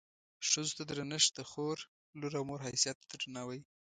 ښځو 0.49 0.71
ته 0.77 0.83
درنښت 0.89 1.31
د 1.35 1.39
خور، 1.49 1.77
لور 2.19 2.31
او 2.39 2.43
مور 2.49 2.59
حیثیت 2.67 2.97
ته 3.09 3.15
درناوی. 3.21 3.61